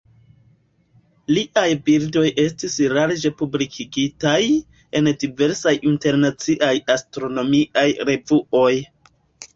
[1.33, 4.39] Liaj bildoj estis larĝe publikigitaj
[5.01, 8.73] en diversaj internaciaj astronomiaj revuoj.